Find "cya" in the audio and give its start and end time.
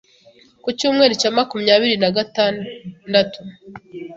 1.21-1.31